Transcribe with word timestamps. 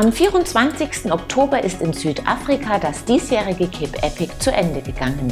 Am 0.00 0.10
24. 0.10 1.12
Oktober 1.12 1.62
ist 1.62 1.82
in 1.82 1.92
Südafrika 1.92 2.78
das 2.78 3.04
diesjährige 3.04 3.68
Cape 3.68 4.02
Epic 4.02 4.32
zu 4.38 4.50
Ende 4.50 4.80
gegangen. 4.80 5.30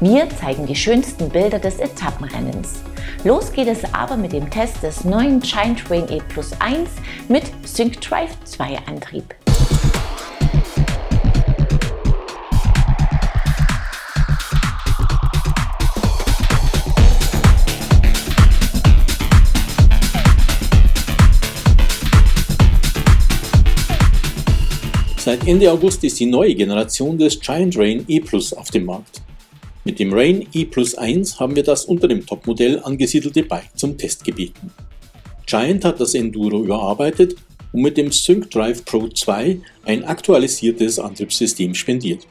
Wir 0.00 0.28
zeigen 0.28 0.66
die 0.66 0.76
schönsten 0.76 1.30
Bilder 1.30 1.58
des 1.58 1.78
Etappenrennens. 1.78 2.82
Los 3.24 3.50
geht 3.50 3.68
es 3.68 3.94
aber 3.94 4.18
mit 4.18 4.32
dem 4.32 4.50
Test 4.50 4.82
des 4.82 5.06
neuen 5.06 5.40
Giant 5.40 5.90
Rain 5.90 6.06
E 6.10 6.20
Plus 6.28 6.50
1 6.60 6.90
mit 7.28 7.44
Sync 7.64 8.02
Drive 8.02 8.36
2 8.44 8.80
Antrieb. 8.86 9.34
Ende 25.44 25.72
August 25.72 26.04
ist 26.04 26.20
die 26.20 26.26
neue 26.26 26.54
Generation 26.54 27.18
des 27.18 27.40
Giant 27.40 27.76
Rain 27.76 28.04
E 28.06 28.20
Plus 28.20 28.52
auf 28.52 28.70
dem 28.70 28.84
Markt. 28.84 29.22
Mit 29.84 29.98
dem 29.98 30.14
Rain 30.14 30.46
E 30.52 30.64
Plus 30.64 30.94
1 30.94 31.40
haben 31.40 31.56
wir 31.56 31.64
das 31.64 31.84
unter 31.84 32.06
dem 32.06 32.24
Topmodell 32.24 32.78
angesiedelte 32.78 33.42
Bike 33.42 33.76
zum 33.76 33.98
Test 33.98 34.24
gebeten. 34.24 34.70
Giant 35.46 35.84
hat 35.84 35.98
das 35.98 36.14
Enduro 36.14 36.62
überarbeitet 36.62 37.34
und 37.72 37.82
mit 37.82 37.96
dem 37.96 38.12
Sync 38.12 38.52
Drive 38.52 38.84
Pro 38.84 39.08
2 39.08 39.58
ein 39.84 40.04
aktualisiertes 40.04 41.00
Antriebssystem 41.00 41.74
spendiert. 41.74 42.24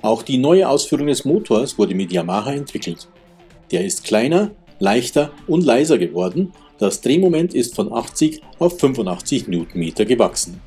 Auch 0.00 0.24
die 0.24 0.38
neue 0.38 0.68
Ausführung 0.68 1.06
des 1.06 1.24
Motors 1.24 1.78
wurde 1.78 1.94
mit 1.94 2.10
Yamaha 2.10 2.54
entwickelt. 2.54 3.06
Der 3.70 3.84
ist 3.84 4.02
kleiner, 4.02 4.50
leichter 4.80 5.30
und 5.46 5.64
leiser 5.64 5.96
geworden. 5.96 6.52
Das 6.78 7.02
Drehmoment 7.02 7.54
ist 7.54 7.76
von 7.76 7.92
80 7.92 8.42
auf 8.58 8.80
85 8.80 9.46
Newtonmeter 9.46 10.04
gewachsen. 10.04 10.60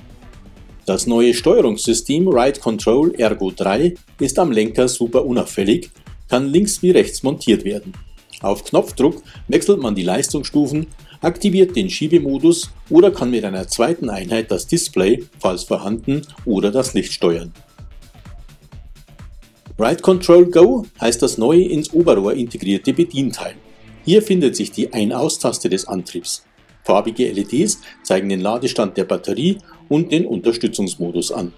Das 0.86 1.08
neue 1.08 1.34
Steuerungssystem 1.34 2.28
Ride 2.28 2.60
Control 2.60 3.16
Ergo 3.16 3.50
3 3.50 3.96
ist 4.20 4.38
am 4.38 4.52
Lenker 4.52 4.88
super 4.88 5.26
unauffällig, 5.26 5.90
kann 6.30 6.52
links 6.52 6.84
wie 6.84 6.92
rechts 6.92 7.24
montiert 7.24 7.66
werden. 7.66 7.94
Auf 8.42 8.64
Knopfdruck 8.66 9.24
wechselt 9.48 9.80
man 9.80 9.96
die 9.96 10.04
Leistungsstufen, 10.04 10.86
aktiviert 11.22 11.76
den 11.76 11.90
Schiebemodus 11.90 12.70
oder 12.92 13.10
kann 13.10 13.32
mit 13.32 13.44
einer 13.46 13.68
zweiten 13.68 14.12
Einheit 14.12 14.52
das 14.52 14.68
Display, 14.68 15.24
falls 15.40 15.64
vorhanden, 15.64 16.22
oder 16.46 16.70
das 16.70 16.94
Licht 16.94 17.14
steuern. 17.14 17.52
Ride 19.80 20.04
Control 20.04 20.46
Go 20.52 20.86
heißt 21.02 21.20
das 21.20 21.40
neue 21.40 21.64
ins 21.64 21.92
Oberrohr 21.94 22.34
integrierte 22.34 22.94
Bedienteil. 22.94 23.56
Hier 24.06 24.22
findet 24.22 24.56
sich 24.56 24.70
die 24.70 24.94
Ein-Aus-Taste 24.94 25.68
des 25.68 25.88
Antriebs. 25.88 26.45
Farbige 26.86 27.32
LEDs 27.32 27.82
zeigen 28.04 28.30
den 28.30 28.42
Ladestand 28.42 28.96
der 28.96 29.06
Batterie 29.06 29.58
und 29.90 30.12
den 30.12 30.26
Unterstützungsmodus 30.26 31.32
an. 31.32 31.52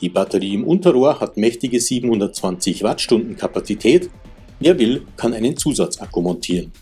Die 0.00 0.08
Batterie 0.08 0.54
im 0.54 0.64
Unterrohr 0.64 1.20
hat 1.20 1.36
mächtige 1.36 1.78
720 1.78 2.82
Wattstunden 2.82 3.36
Kapazität. 3.36 4.08
Wer 4.58 4.78
will, 4.78 5.02
kann 5.18 5.34
einen 5.34 5.56
Zusatzakku 5.56 6.22
montieren. 6.22 6.72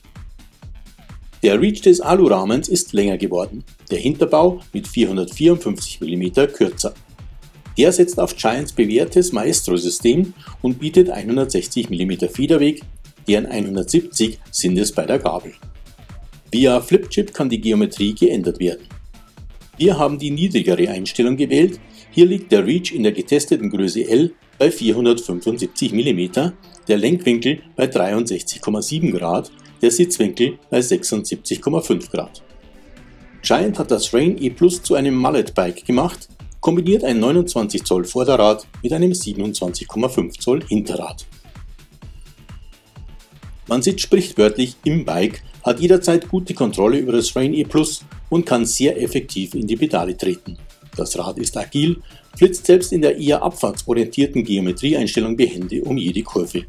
Der 1.43 1.61
Reach 1.61 1.83
des 1.83 2.01
Alurahmens 2.01 2.69
ist 2.69 2.93
länger 2.93 3.19
geworden, 3.19 3.65
der 3.91 3.99
Hinterbau 3.99 4.61
mit 4.73 4.87
454 4.87 6.01
mm 6.01 6.53
kürzer. 6.53 6.95
Der 7.77 7.93
setzt 7.93 8.19
auf 8.19 8.37
Giants 8.37 8.73
bewährtes 8.73 9.33
Maestro-System 9.33 10.35
und 10.63 10.79
bietet 10.79 11.11
160 11.11 11.91
mm 11.91 12.29
Federweg, 12.29 12.83
deren 13.27 13.47
170 13.47 14.39
sind 14.51 14.79
es 14.79 14.93
bei 14.93 15.07
der 15.07 15.19
Gabel. 15.19 15.53
Via 16.51 16.81
Flipchip 16.81 17.35
kann 17.35 17.51
die 17.51 17.61
Geometrie 17.61 18.15
geändert 18.15 18.59
werden. 18.59 18.87
Wir 19.77 19.99
haben 19.99 20.19
die 20.19 20.31
niedrigere 20.31 20.89
Einstellung 20.89 21.37
gewählt. 21.37 21.79
Hier 22.11 22.25
liegt 22.25 22.51
der 22.51 22.67
Reach 22.67 22.93
in 22.93 23.03
der 23.03 23.13
getesteten 23.13 23.69
Größe 23.69 24.09
L 24.09 24.33
bei 24.59 24.71
475 24.71 25.93
mm, 25.93 26.51
der 26.89 26.97
Lenkwinkel 26.97 27.61
bei 27.77 27.85
63,7 27.85 29.13
Grad, 29.13 29.53
der 29.83 29.91
Sitzwinkel 29.91 30.59
bei 30.71 30.79
76,5 30.79 32.11
Grad. 32.11 32.43
Giant 33.43 33.79
hat 33.79 33.91
das 33.91 34.13
Rain 34.13 34.43
E 34.43 34.51
Plus 34.51 34.83
zu 34.83 34.95
einem 34.95 35.15
Mallet 35.15 35.55
Bike 35.55 35.85
gemacht, 35.85 36.29
kombiniert 36.61 37.05
ein 37.05 37.21
29 37.21 37.85
Zoll 37.85 38.05
Vorderrad 38.05 38.67
mit 38.83 38.93
einem 38.93 39.13
27,5 39.13 40.41
Zoll 40.41 40.65
Hinterrad. 40.67 41.27
Man 43.69 43.83
sitzt 43.83 44.01
sprichwörtlich 44.01 44.77
im 44.85 45.05
Bike 45.05 45.43
hat 45.63 45.79
jederzeit 45.81 46.29
gute 46.29 46.55
Kontrolle 46.55 46.99
über 46.99 47.13
das 47.13 47.37
Rain 47.37 47.53
E 47.53 47.65
Plus 47.65 48.03
und 48.31 48.47
kann 48.47 48.65
sehr 48.65 49.01
effektiv 49.01 49.55
in 49.55 49.67
die 49.67 49.77
Pedale 49.77 50.17
treten. 50.17 50.57
Das 50.97 51.19
Rad 51.19 51.39
ist 51.39 51.57
agil, 51.57 51.99
flitzt 52.37 52.67
selbst 52.67 52.93
in 52.93 53.03
der 53.03 53.19
eher 53.19 53.43
abfahrtsorientierten 53.43 54.43
Geometrieeinstellung 54.43 55.37
behende 55.37 55.83
um 55.83 55.99
jede 55.99 56.23
Kurve. 56.23 56.65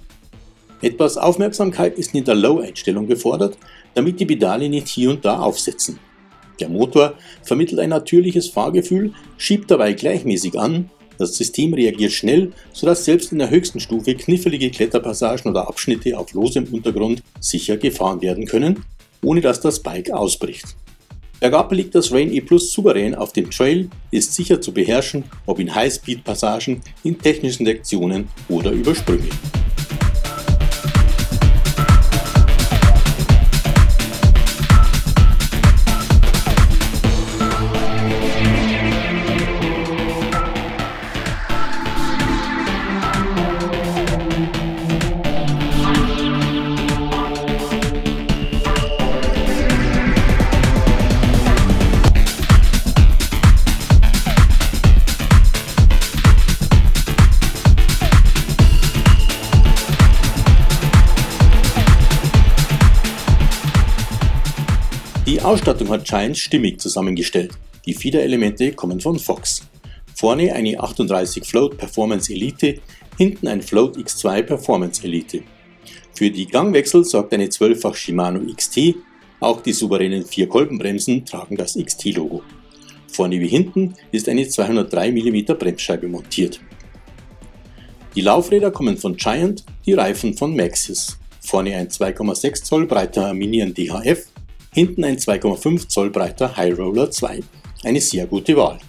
Etwas 0.81 1.17
Aufmerksamkeit 1.17 1.97
ist 1.97 2.13
in 2.13 2.25
der 2.25 2.35
Low-Einstellung 2.35 3.07
gefordert, 3.07 3.57
damit 3.93 4.19
die 4.19 4.25
Pedale 4.25 4.69
nicht 4.69 4.87
hier 4.89 5.09
und 5.09 5.23
da 5.23 5.39
aufsetzen. 5.39 5.99
Der 6.59 6.69
Motor 6.69 7.15
vermittelt 7.43 7.79
ein 7.79 7.89
natürliches 7.89 8.49
Fahrgefühl, 8.49 9.13
schiebt 9.37 9.71
dabei 9.71 9.93
gleichmäßig 9.93 10.59
an, 10.59 10.89
das 11.19 11.35
System 11.35 11.73
reagiert 11.73 12.13
schnell, 12.13 12.51
sodass 12.73 13.05
selbst 13.05 13.31
in 13.31 13.39
der 13.39 13.49
höchsten 13.49 13.79
Stufe 13.79 14.15
knifflige 14.15 14.71
Kletterpassagen 14.71 15.51
oder 15.51 15.67
Abschnitte 15.67 16.17
auf 16.17 16.33
losem 16.33 16.63
Untergrund 16.71 17.21
sicher 17.39 17.77
gefahren 17.77 18.21
werden 18.21 18.45
können, 18.45 18.83
ohne 19.21 19.41
dass 19.41 19.59
das 19.59 19.81
Bike 19.81 20.09
ausbricht. 20.11 20.75
Bergab 21.39 21.71
liegt 21.71 21.95
das 21.95 22.11
Rain 22.11 22.33
E 22.33 22.41
Plus 22.41 22.71
souverän 22.71 23.15
auf 23.15 23.31
dem 23.33 23.49
Trail, 23.51 23.89
ist 24.11 24.33
sicher 24.33 24.59
zu 24.59 24.73
beherrschen, 24.73 25.23
ob 25.45 25.59
in 25.59 25.73
Highspeed-Passagen, 25.73 26.81
in 27.03 27.17
technischen 27.17 27.65
Lektionen 27.65 28.27
oder 28.49 28.71
über 28.71 28.95
Sprünge. 28.95 29.29
Ausstattung 65.49 65.89
hat 65.89 66.05
Giant 66.05 66.37
stimmig 66.37 66.79
zusammengestellt. 66.79 67.53
Die 67.87 67.95
Fiederelemente 67.95 68.71
kommen 68.71 68.99
von 68.99 69.17
Fox. 69.17 69.67
Vorne 70.13 70.53
eine 70.53 70.79
38 70.79 71.43
Float 71.43 71.75
Performance 71.75 72.31
Elite, 72.31 72.75
hinten 73.17 73.47
ein 73.47 73.63
Float 73.63 73.97
X2 73.97 74.43
Performance 74.43 75.03
Elite. 75.03 75.41
Für 76.13 76.29
die 76.29 76.45
Gangwechsel 76.45 77.03
sorgt 77.03 77.33
eine 77.33 77.47
12-fach 77.47 77.95
Shimano 77.95 78.41
XT, 78.53 78.93
auch 79.39 79.61
die 79.61 79.73
souveränen 79.73 80.23
4 80.23 80.47
Kolbenbremsen 80.47 81.25
tragen 81.25 81.57
das 81.57 81.73
XT-Logo. 81.73 82.43
Vorne 83.11 83.39
wie 83.39 83.47
hinten 83.47 83.95
ist 84.11 84.29
eine 84.29 84.47
203 84.47 85.11
mm 85.11 85.57
Bremsscheibe 85.57 86.07
montiert. 86.07 86.61
Die 88.13 88.21
Laufräder 88.21 88.69
kommen 88.69 88.99
von 88.99 89.15
Giant, 89.15 89.65
die 89.87 89.93
Reifen 89.93 90.35
von 90.35 90.55
Maxxis. 90.55 91.17
Vorne 91.41 91.75
ein 91.75 91.87
2,6 91.87 92.65
Zoll 92.65 92.85
breiter 92.85 93.25
Arminian 93.25 93.73
DHF 93.73 94.27
hinten 94.73 95.03
ein 95.03 95.17
2,5 95.17 95.87
Zoll 95.87 96.09
breiter 96.09 96.55
High 96.55 96.77
Roller 96.77 97.09
2. 97.09 97.41
Eine 97.83 98.01
sehr 98.01 98.27
gute 98.27 98.55
Wahl. 98.55 98.79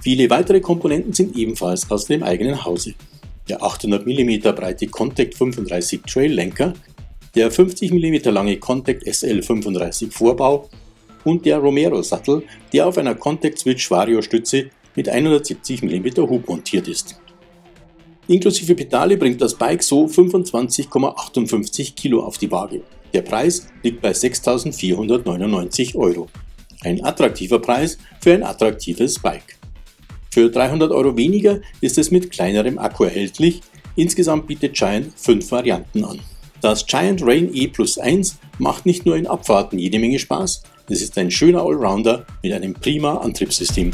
Viele 0.00 0.28
weitere 0.30 0.60
Komponenten 0.60 1.12
sind 1.12 1.36
ebenfalls 1.36 1.90
aus 1.90 2.06
dem 2.06 2.22
eigenen 2.22 2.64
Hause. 2.64 2.94
Der 3.48 3.62
800 3.62 4.06
mm 4.06 4.40
breite 4.54 4.86
Contact 4.88 5.34
35 5.34 6.02
Trail 6.02 6.32
Lenker, 6.32 6.74
der 7.34 7.50
50 7.50 7.92
mm 7.92 8.30
lange 8.30 8.58
Contact 8.58 9.04
SL 9.06 9.42
35 9.42 10.12
Vorbau 10.12 10.68
und 11.24 11.46
der 11.46 11.58
Romero 11.58 12.02
Sattel, 12.02 12.42
der 12.72 12.86
auf 12.86 12.98
einer 12.98 13.14
Contact 13.14 13.58
Switch 13.58 13.90
Vario 13.90 14.22
Stütze 14.22 14.70
mit 14.94 15.08
170 15.08 15.82
mm 15.82 16.16
Hub 16.28 16.48
montiert 16.48 16.88
ist. 16.88 17.16
Inklusive 18.28 18.74
Pedale 18.74 19.16
bringt 19.16 19.40
das 19.40 19.54
Bike 19.54 19.82
so 19.82 20.06
25,58 20.06 21.94
Kilo 21.94 22.22
auf 22.22 22.38
die 22.38 22.50
Waage. 22.50 22.82
Der 23.12 23.22
Preis 23.22 23.66
liegt 23.82 24.00
bei 24.00 24.12
6.499 24.12 25.94
Euro. 25.96 26.28
Ein 26.82 27.04
attraktiver 27.04 27.58
Preis 27.58 27.98
für 28.20 28.34
ein 28.34 28.42
attraktives 28.42 29.18
Bike. 29.18 29.58
Für 30.30 30.50
300 30.50 30.90
Euro 30.90 31.16
weniger 31.16 31.60
ist 31.80 31.98
es 31.98 32.10
mit 32.10 32.30
kleinerem 32.30 32.78
Akku 32.78 33.04
erhältlich. 33.04 33.60
Insgesamt 33.96 34.46
bietet 34.46 34.74
Giant 34.74 35.12
fünf 35.16 35.50
Varianten 35.50 36.04
an. 36.04 36.20
Das 36.62 36.86
Giant 36.86 37.22
Rain 37.22 37.50
E 37.52 37.66
Plus 37.66 37.98
1 37.98 38.38
macht 38.58 38.86
nicht 38.86 39.04
nur 39.04 39.16
in 39.16 39.26
Abfahrten 39.26 39.78
jede 39.78 39.98
Menge 39.98 40.18
Spaß, 40.18 40.62
es 40.88 41.00
ist 41.00 41.16
ein 41.16 41.30
schöner 41.30 41.62
Allrounder 41.62 42.26
mit 42.42 42.52
einem 42.52 42.74
prima 42.74 43.16
Antriebssystem. 43.16 43.92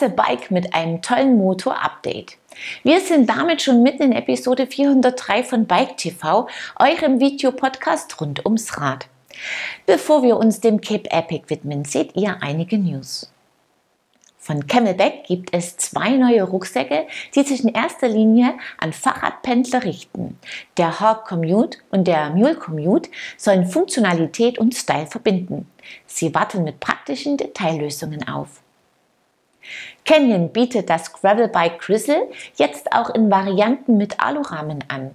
Klasse 0.00 0.10
Bike 0.10 0.50
mit 0.50 0.74
einem 0.74 1.02
tollen 1.02 1.36
Motor-Update. 1.36 2.38
Wir 2.82 3.00
sind 3.00 3.28
damit 3.28 3.60
schon 3.60 3.82
mitten 3.82 4.02
in 4.02 4.12
Episode 4.12 4.66
403 4.66 5.44
von 5.44 5.66
Bike 5.66 5.96
TV, 5.98 6.48
eurem 6.78 7.20
Videopodcast 7.20 8.20
rund 8.20 8.44
ums 8.46 8.78
Rad. 8.78 9.08
Bevor 9.86 10.22
wir 10.22 10.38
uns 10.38 10.60
dem 10.60 10.80
Cape 10.80 11.10
Epic 11.10 11.44
widmen, 11.48 11.84
seht 11.84 12.16
ihr 12.16 12.38
einige 12.40 12.78
News. 12.78 13.30
Von 14.38 14.66
Camelback 14.66 15.24
gibt 15.24 15.54
es 15.54 15.76
zwei 15.76 16.16
neue 16.16 16.44
Rucksäcke, 16.44 17.06
die 17.34 17.42
sich 17.42 17.62
in 17.62 17.74
erster 17.74 18.08
Linie 18.08 18.54
an 18.78 18.94
Fahrradpendler 18.94 19.84
richten. 19.84 20.38
Der 20.78 20.98
Hawk 21.00 21.26
Commute 21.26 21.78
und 21.90 22.08
der 22.08 22.30
Mule 22.30 22.54
Commute 22.54 23.10
sollen 23.36 23.66
Funktionalität 23.66 24.58
und 24.58 24.74
Style 24.74 25.06
verbinden. 25.06 25.70
Sie 26.06 26.34
warten 26.34 26.64
mit 26.64 26.80
praktischen 26.80 27.36
Detaillösungen 27.36 28.26
auf. 28.26 28.62
Canyon 30.04 30.50
bietet 30.52 30.90
das 30.90 31.12
Gravelbike 31.12 31.78
Grizzle 31.78 32.28
jetzt 32.56 32.92
auch 32.92 33.10
in 33.10 33.30
Varianten 33.30 33.96
mit 33.96 34.20
Alurahmen 34.20 34.82
an, 34.88 35.12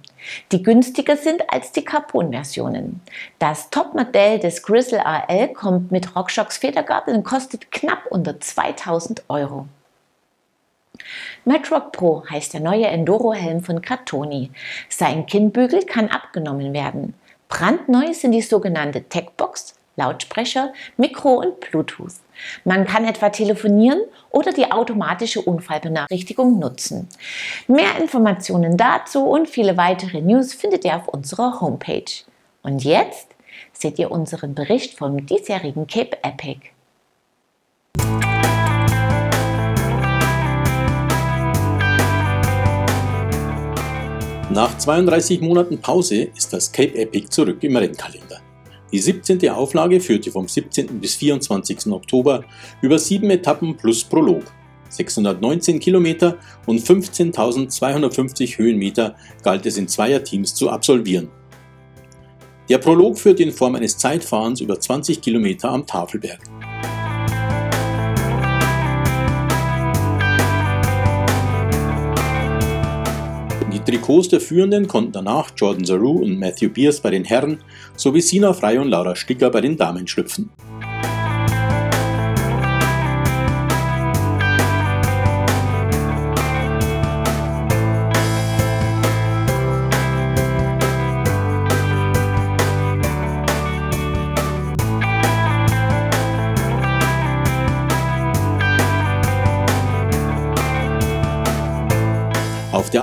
die 0.52 0.62
günstiger 0.62 1.16
sind 1.16 1.42
als 1.52 1.72
die 1.72 1.84
Carbon-Versionen. 1.84 3.00
Das 3.38 3.70
Topmodell 3.70 4.38
des 4.38 4.62
Grizzle 4.62 5.04
AL 5.04 5.48
kommt 5.48 5.92
mit 5.92 6.16
RockShox 6.16 6.58
Federgabel 6.58 7.14
und 7.14 7.24
kostet 7.24 7.70
knapp 7.70 8.06
unter 8.10 8.40
2000 8.40 9.24
Euro. 9.28 9.66
Matrock 11.44 11.92
Pro 11.92 12.24
heißt 12.28 12.54
der 12.54 12.60
neue 12.60 12.86
Enduro-Helm 12.86 13.62
von 13.62 13.82
Cartoni. 13.82 14.50
Sein 14.88 15.26
Kinnbügel 15.26 15.84
kann 15.84 16.08
abgenommen 16.08 16.72
werden. 16.72 17.14
Brandneu 17.48 18.12
sind 18.12 18.32
die 18.32 18.42
sogenannte 18.42 19.04
Techbox, 19.04 19.74
Lautsprecher, 19.96 20.72
Mikro 20.96 21.34
und 21.34 21.60
Bluetooth. 21.60 22.14
Man 22.64 22.86
kann 22.86 23.04
etwa 23.06 23.30
telefonieren 23.30 24.00
oder 24.30 24.52
die 24.52 24.70
automatische 24.70 25.40
Unfallbenachrichtigung 25.40 26.58
nutzen. 26.58 27.08
Mehr 27.66 27.98
Informationen 28.00 28.76
dazu 28.76 29.24
und 29.24 29.48
viele 29.48 29.76
weitere 29.76 30.20
News 30.20 30.52
findet 30.52 30.84
ihr 30.84 30.96
auf 30.96 31.08
unserer 31.08 31.60
Homepage. 31.60 32.24
Und 32.62 32.84
jetzt 32.84 33.28
seht 33.72 33.98
ihr 33.98 34.10
unseren 34.10 34.54
Bericht 34.54 34.98
vom 34.98 35.24
diesjährigen 35.24 35.86
Cape 35.86 36.18
Epic. 36.22 36.60
Nach 44.50 44.78
32 44.78 45.40
Monaten 45.40 45.78
Pause 45.78 46.28
ist 46.34 46.52
das 46.52 46.70
Cape 46.70 46.96
Epic 46.96 47.28
zurück 47.28 47.62
im 47.62 47.76
Rennkalender. 47.76 48.40
Die 48.92 48.98
17. 48.98 49.48
Auflage 49.50 50.00
führte 50.00 50.30
vom 50.30 50.46
17. 50.46 51.00
bis 51.00 51.16
24. 51.16 51.86
Oktober 51.88 52.44
über 52.82 52.98
sieben 52.98 53.30
Etappen 53.30 53.76
plus 53.76 54.04
Prolog. 54.04 54.44
619 54.88 55.80
Kilometer 55.80 56.38
und 56.66 56.80
15.250 56.80 58.58
Höhenmeter 58.58 59.16
galt 59.42 59.66
es 59.66 59.76
in 59.76 59.88
Zweierteams 59.88 60.54
zu 60.54 60.70
absolvieren. 60.70 61.28
Der 62.68 62.78
Prolog 62.78 63.18
führte 63.18 63.42
in 63.42 63.52
Form 63.52 63.74
eines 63.76 63.96
Zeitfahrens 63.96 64.60
über 64.60 64.78
20 64.78 65.20
Kilometer 65.20 65.70
am 65.70 65.86
Tafelberg. 65.86 66.40
Trikots 73.86 74.28
der 74.28 74.40
Führenden 74.40 74.88
konnten 74.88 75.12
danach 75.12 75.52
Jordan 75.56 75.84
Zaru 75.84 76.18
und 76.18 76.40
Matthew 76.40 76.70
Beers 76.70 77.00
bei 77.00 77.10
den 77.10 77.24
Herren 77.24 77.58
sowie 77.94 78.20
Sina 78.20 78.52
Frey 78.52 78.78
und 78.78 78.88
Laura 78.88 79.14
Sticker 79.14 79.48
bei 79.48 79.60
den 79.60 79.76
Damen 79.76 80.08
schlüpfen. 80.08 80.50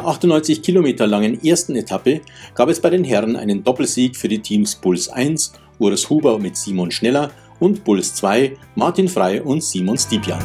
Der 0.04 0.10
98 0.10 0.62
Kilometer 0.62 1.08
langen 1.08 1.42
ersten 1.44 1.76
Etappe 1.76 2.22
gab 2.56 2.68
es 2.68 2.82
bei 2.82 2.90
den 2.90 3.06
Herren 3.06 3.38
einen 3.38 3.64
Doppelsieg 3.64 4.18
für 4.18 4.28
die 4.28 4.40
Teams 4.40 4.76
Bulls 4.76 5.08
1, 5.08 5.54
Urs 5.80 6.10
Huber 6.10 6.40
mit 6.40 6.58
Simon 6.58 6.92
Schneller 6.92 7.32
und 7.60 7.86
Bulls 7.86 8.14
2, 8.16 8.58
Martin 8.76 9.08
Frey 9.08 9.40
und 9.40 9.64
Simon 9.64 9.98
Stipjan. 9.98 10.44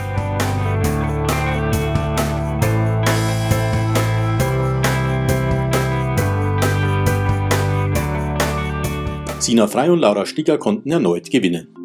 Sina 9.41 9.67
Frey 9.67 9.89
und 9.89 10.01
Laura 10.01 10.25
Sticker 10.25 10.59
konnten 10.59 10.91
erneut 10.91 11.31
gewinnen. 11.31 11.78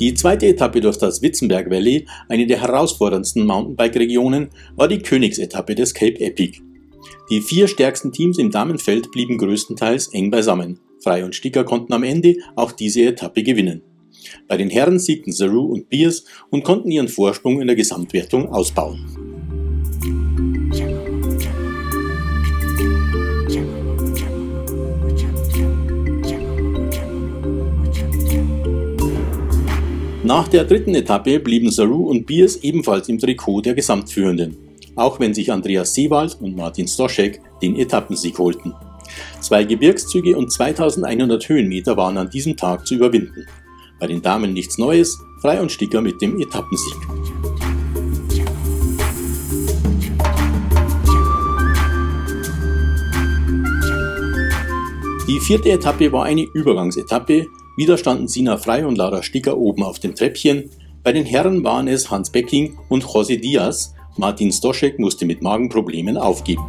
Die 0.00 0.14
zweite 0.14 0.46
Etappe 0.46 0.80
durch 0.80 0.96
das 0.96 1.22
Witzenberg 1.22 1.70
Valley, 1.70 2.06
eine 2.28 2.46
der 2.46 2.60
herausforderndsten 2.60 3.44
Mountainbike-Regionen, 3.44 4.50
war 4.76 4.86
die 4.86 5.00
Königsetappe 5.00 5.74
des 5.74 5.92
Cape 5.92 6.20
Epic. 6.20 6.60
Die 7.30 7.40
vier 7.40 7.66
stärksten 7.66 8.12
Teams 8.12 8.38
im 8.38 8.52
Damenfeld 8.52 9.10
blieben 9.10 9.38
größtenteils 9.38 10.14
eng 10.14 10.30
beisammen. 10.30 10.78
Frei 11.02 11.24
und 11.24 11.34
Sticker 11.34 11.64
konnten 11.64 11.92
am 11.92 12.04
Ende 12.04 12.36
auch 12.54 12.70
diese 12.70 13.02
Etappe 13.02 13.42
gewinnen. 13.42 13.82
Bei 14.46 14.56
den 14.56 14.70
Herren 14.70 15.00
siegten 15.00 15.32
Zaru 15.32 15.64
und 15.64 15.88
Beers 15.88 16.24
und 16.50 16.62
konnten 16.62 16.92
ihren 16.92 17.08
Vorsprung 17.08 17.60
in 17.60 17.66
der 17.66 17.76
Gesamtwertung 17.76 18.48
ausbauen. 18.50 19.17
Nach 30.28 30.46
der 30.46 30.64
dritten 30.64 30.94
Etappe 30.94 31.40
blieben 31.40 31.70
Saru 31.70 32.10
und 32.10 32.26
Biers 32.26 32.56
ebenfalls 32.56 33.08
im 33.08 33.18
Trikot 33.18 33.62
der 33.62 33.72
Gesamtführenden, 33.72 34.58
auch 34.94 35.18
wenn 35.18 35.32
sich 35.32 35.50
Andreas 35.50 35.94
Seewald 35.94 36.36
und 36.42 36.54
Martin 36.54 36.86
Stoschek 36.86 37.40
den 37.62 37.76
Etappensieg 37.76 38.38
holten. 38.38 38.74
Zwei 39.40 39.64
Gebirgszüge 39.64 40.36
und 40.36 40.52
2100 40.52 41.48
Höhenmeter 41.48 41.96
waren 41.96 42.18
an 42.18 42.28
diesem 42.28 42.58
Tag 42.58 42.86
zu 42.86 42.96
überwinden. 42.96 43.46
Bei 43.98 44.06
den 44.06 44.20
Damen 44.20 44.52
nichts 44.52 44.76
Neues, 44.76 45.18
Frei 45.40 45.62
und 45.62 45.72
Sticker 45.72 46.02
mit 46.02 46.20
dem 46.20 46.38
Etappensieg. 46.38 46.94
Die 55.26 55.40
vierte 55.40 55.70
Etappe 55.70 56.12
war 56.12 56.24
eine 56.24 56.42
Übergangsetappe, 56.42 57.46
wieder 57.78 57.96
standen 57.96 58.26
Sina 58.26 58.56
Frei 58.56 58.84
und 58.84 58.98
Lara 58.98 59.22
Sticker 59.22 59.56
oben 59.56 59.84
auf 59.84 60.00
dem 60.00 60.16
Treppchen. 60.16 60.68
Bei 61.04 61.12
den 61.12 61.24
Herren 61.24 61.62
waren 61.62 61.86
es 61.86 62.10
Hans 62.10 62.30
Becking 62.30 62.76
und 62.88 63.04
José 63.04 63.40
Diaz. 63.40 63.94
Martin 64.16 64.50
Stoschek 64.50 64.98
musste 64.98 65.24
mit 65.24 65.42
Magenproblemen 65.42 66.16
aufgeben. 66.16 66.64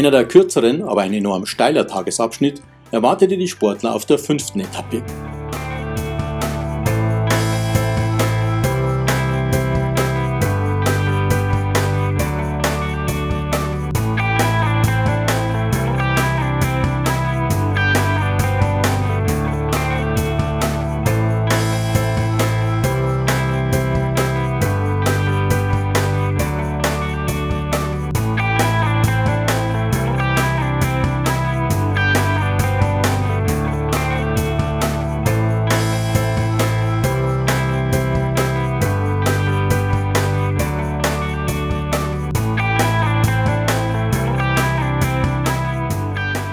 Einer 0.00 0.10
der 0.10 0.26
kürzeren, 0.26 0.82
aber 0.82 1.02
ein 1.02 1.12
enorm 1.12 1.44
steiler 1.44 1.86
Tagesabschnitt 1.86 2.62
erwartete 2.90 3.36
die 3.36 3.48
Sportler 3.48 3.94
auf 3.94 4.06
der 4.06 4.18
fünften 4.18 4.60
Etappe. 4.60 5.02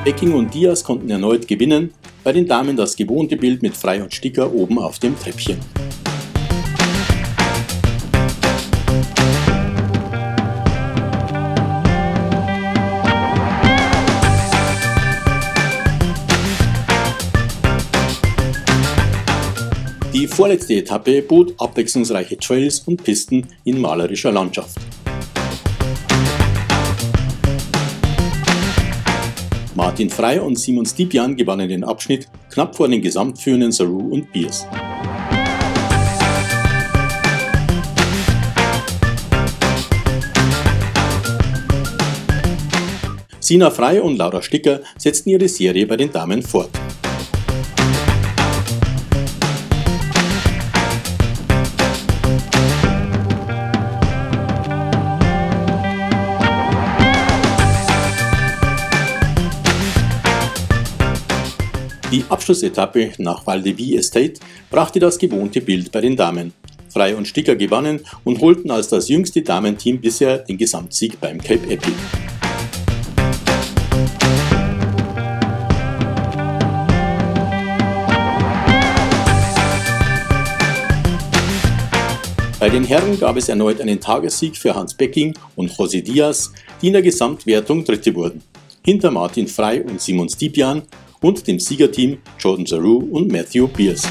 Becking 0.08 0.36
und 0.36 0.54
Diaz 0.54 0.86
konnten 0.86 1.10
erneut 1.10 1.50
gewinnen, 1.50 1.94
bei 2.24 2.32
den 2.32 2.48
Damen 2.48 2.78
das 2.78 2.96
gewohnte 2.96 3.36
Bild 3.36 3.62
mit 3.62 3.76
Frei 3.76 4.02
und 4.02 4.14
Sticker 4.14 4.54
oben 4.54 4.80
auf 4.80 5.00
dem 5.00 5.20
Treppchen. 5.20 5.58
Die 20.14 20.26
vorletzte 20.26 20.76
Etappe 20.76 21.22
bot 21.22 21.54
abwechslungsreiche 21.58 22.38
Trails 22.38 22.80
und 22.80 23.04
Pisten 23.04 23.46
in 23.66 23.82
malerischer 23.82 24.32
Landschaft. 24.32 24.80
Martin 29.98 30.12
Frey 30.12 30.38
und 30.38 30.60
Simon 30.60 30.86
Stipian 30.86 31.36
gewannen 31.36 31.68
den 31.68 31.84
Abschnitt 31.84 32.28
knapp 32.52 32.76
vor 32.76 32.88
den 32.88 33.02
gesamtführenden 33.02 33.72
Saru 33.72 34.14
und 34.14 34.32
Biers. 34.32 34.68
Sina 43.40 43.72
Frey 43.72 43.98
und 43.98 44.18
Laura 44.18 44.40
Sticker 44.44 44.82
setzten 45.00 45.32
ihre 45.32 45.48
Serie 45.48 45.88
bei 45.88 45.98
den 45.98 46.12
Damen 46.12 46.44
fort. 46.44 46.70
Die 62.10 62.24
Abschlussetappe 62.30 63.12
nach 63.18 63.46
Val 63.46 63.62
de 63.62 63.76
Vie 63.76 63.98
Estate 63.98 64.36
brachte 64.70 64.98
das 64.98 65.18
gewohnte 65.18 65.60
Bild 65.60 65.92
bei 65.92 66.00
den 66.00 66.16
Damen. 66.16 66.54
Frei 66.88 67.14
und 67.14 67.28
Sticker 67.28 67.58
gewannen 67.58 68.00
und 68.24 68.40
holten 68.40 68.72
als 68.72 68.88
das 68.88 69.10
jüngste 69.10 69.42
Damenteam 69.42 70.00
bisher 70.00 70.38
den 70.38 70.58
Gesamtsieg 70.58 71.20
beim 71.20 71.38
Cape 71.38 71.70
Epic. 71.70 71.92
Bei 82.58 82.70
den 82.70 82.86
Herren 82.86 83.20
gab 83.20 83.36
es 83.36 83.50
erneut 83.50 83.82
einen 83.82 84.00
Tagessieg 84.00 84.56
für 84.56 84.74
Hans 84.74 84.94
Becking 84.94 85.34
und 85.58 85.74
José 85.74 86.02
Diaz, 86.02 86.54
die 86.82 86.88
in 86.88 86.94
der 86.94 87.02
Gesamtwertung 87.02 87.84
Dritte 87.84 88.16
wurden. 88.16 88.42
Hinter 88.86 89.12
Martin 89.12 89.50
Frey 89.50 89.82
und 89.82 90.00
Simon 90.00 90.30
Stipian 90.30 90.84
und 91.22 91.48
dem 91.48 91.60
Siegerteam 91.60 92.20
Jordan 92.40 92.66
Zaru 92.66 92.98
und 93.12 93.32
Matthew 93.32 93.68
Pierce. 93.68 94.08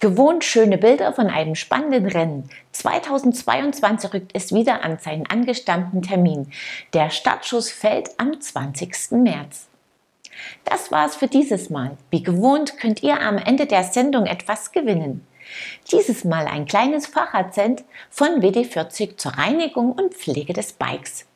Gewohnt 0.00 0.44
schöne 0.44 0.78
Bilder 0.78 1.12
von 1.12 1.26
einem 1.26 1.56
spannenden 1.56 2.06
Rennen. 2.06 2.48
2022 2.70 4.14
rückt 4.14 4.30
es 4.32 4.54
wieder 4.54 4.84
an 4.84 4.98
seinen 4.98 5.26
angestammten 5.26 6.02
Termin. 6.02 6.52
Der 6.92 7.10
Startschuss 7.10 7.70
fällt 7.70 8.10
am 8.16 8.40
20. 8.40 9.10
März. 9.10 9.66
Das 10.64 10.92
war's 10.92 11.16
für 11.16 11.26
dieses 11.26 11.68
Mal. 11.68 11.96
Wie 12.10 12.22
gewohnt 12.22 12.78
könnt 12.78 13.02
ihr 13.02 13.20
am 13.20 13.38
Ende 13.38 13.66
der 13.66 13.82
Sendung 13.82 14.26
etwas 14.26 14.70
gewinnen. 14.70 15.26
Dieses 15.90 16.24
Mal 16.24 16.46
ein 16.46 16.66
kleines 16.66 17.06
Fahrradcent 17.06 17.82
von 18.10 18.40
WD40 18.40 19.16
zur 19.16 19.32
Reinigung 19.32 19.92
und 19.92 20.14
Pflege 20.14 20.52
des 20.52 20.74
Bikes. 20.74 21.27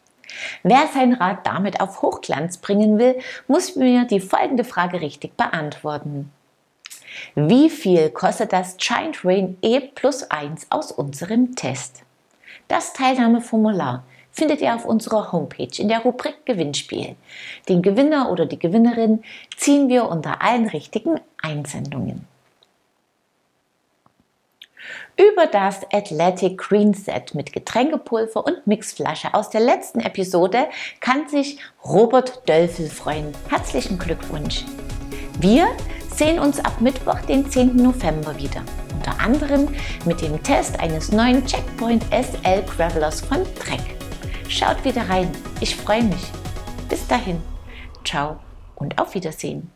Wer 0.62 0.88
sein 0.92 1.14
Rad 1.14 1.46
damit 1.46 1.80
auf 1.80 2.02
Hochglanz 2.02 2.58
bringen 2.58 2.98
will, 2.98 3.18
muss 3.48 3.76
mir 3.76 4.04
die 4.04 4.20
folgende 4.20 4.64
Frage 4.64 5.00
richtig 5.00 5.36
beantworten. 5.36 6.30
Wie 7.34 7.68
viel 7.68 8.10
kostet 8.10 8.52
das 8.52 8.76
Giant 8.78 9.24
Rain 9.24 9.58
E 9.62 9.80
Plus 9.80 10.22
1 10.30 10.66
aus 10.70 10.92
unserem 10.92 11.54
Test? 11.54 12.02
Das 12.68 12.92
Teilnahmeformular 12.92 14.04
findet 14.30 14.62
ihr 14.62 14.74
auf 14.74 14.86
unserer 14.86 15.30
Homepage 15.30 15.78
in 15.78 15.88
der 15.88 16.00
Rubrik 16.00 16.46
Gewinnspiel. 16.46 17.16
Den 17.68 17.82
Gewinner 17.82 18.30
oder 18.30 18.46
die 18.46 18.58
Gewinnerin 18.58 19.22
ziehen 19.56 19.88
wir 19.88 20.08
unter 20.08 20.40
allen 20.42 20.68
richtigen 20.68 21.20
Einsendungen. 21.42 22.26
Über 25.16 25.46
das 25.46 25.80
Athletic 25.92 26.58
Green 26.58 26.94
Set 26.94 27.34
mit 27.34 27.52
Getränkepulver 27.52 28.44
und 28.46 28.66
Mixflasche 28.66 29.34
aus 29.34 29.50
der 29.50 29.60
letzten 29.60 30.00
Episode 30.00 30.68
kann 31.00 31.28
sich 31.28 31.58
Robert 31.84 32.48
Dölfel 32.48 32.88
freuen. 32.88 33.32
Herzlichen 33.48 33.98
Glückwunsch! 33.98 34.64
Wir 35.40 35.66
sehen 36.14 36.38
uns 36.38 36.64
ab 36.64 36.80
Mittwoch, 36.80 37.20
den 37.20 37.50
10. 37.50 37.76
November 37.76 38.36
wieder. 38.38 38.62
Unter 38.94 39.18
anderem 39.20 39.68
mit 40.04 40.20
dem 40.20 40.42
Test 40.42 40.78
eines 40.80 41.10
neuen 41.10 41.44
Checkpoint 41.46 42.04
SL 42.10 42.62
Gravelers 42.62 43.20
von 43.20 43.42
Trek. 43.56 43.80
Schaut 44.48 44.84
wieder 44.84 45.08
rein. 45.08 45.30
Ich 45.60 45.74
freue 45.74 46.04
mich. 46.04 46.30
Bis 46.88 47.06
dahin. 47.06 47.40
Ciao 48.04 48.38
und 48.76 49.00
auf 49.00 49.14
Wiedersehen. 49.14 49.70